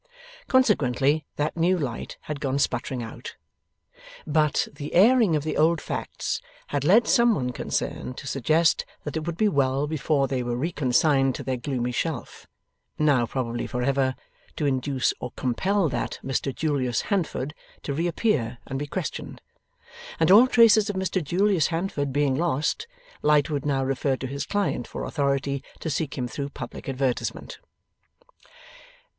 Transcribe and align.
Consequently, 0.47 1.27
that 1.35 1.55
new 1.55 1.77
light 1.77 2.17
had 2.21 2.39
gone 2.39 2.57
sputtering 2.57 3.03
out. 3.03 3.35
But, 4.25 4.67
the 4.73 4.95
airing 4.95 5.35
of 5.35 5.43
the 5.43 5.55
old 5.55 5.79
facts 5.79 6.41
had 6.69 6.83
led 6.83 7.05
some 7.07 7.35
one 7.35 7.51
concerned 7.51 8.17
to 8.17 8.25
suggest 8.25 8.83
that 9.03 9.15
it 9.15 9.27
would 9.27 9.37
be 9.37 9.47
well 9.47 9.85
before 9.85 10.27
they 10.27 10.41
were 10.41 10.55
reconsigned 10.57 11.35
to 11.35 11.43
their 11.43 11.55
gloomy 11.57 11.91
shelf 11.91 12.47
now 12.97 13.27
probably 13.27 13.67
for 13.67 13.83
ever 13.83 14.15
to 14.55 14.65
induce 14.65 15.13
or 15.19 15.33
compel 15.35 15.87
that 15.89 16.17
Mr 16.25 16.51
Julius 16.51 17.01
Handford 17.13 17.53
to 17.83 17.93
reappear 17.93 18.57
and 18.65 18.79
be 18.79 18.87
questioned. 18.87 19.39
And 20.19 20.31
all 20.31 20.47
traces 20.47 20.89
of 20.89 20.95
Mr 20.95 21.23
Julius 21.23 21.67
Handford 21.67 22.11
being 22.11 22.33
lost, 22.35 22.87
Lightwood 23.21 23.65
now 23.67 23.83
referred 23.83 24.19
to 24.21 24.27
his 24.27 24.47
client 24.47 24.87
for 24.87 25.03
authority 25.03 25.63
to 25.79 25.91
seek 25.91 26.17
him 26.17 26.27
through 26.27 26.49
public 26.49 26.89
advertisement. 26.89 27.59